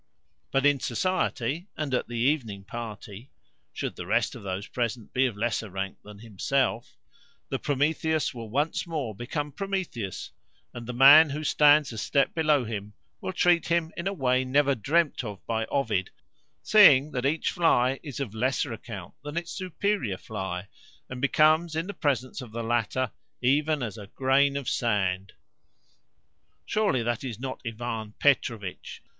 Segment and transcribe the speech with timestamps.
[0.49, 3.29] But in society, and at the evening party
[3.71, 6.97] (should the rest of those present be of lesser rank than himself)
[7.49, 10.31] the Prometheus will once more become Prometheus,
[10.73, 14.43] and the man who stands a step below him will treat him in a way
[14.43, 16.09] never dreamt of by Ovid,
[16.63, 20.67] seeing that each fly is of lesser account than its superior fly,
[21.11, 25.33] and becomes, in the presence of the latter, even as a grain of sand.
[26.65, 29.03] "Surely that is not Ivan Petrovitch?"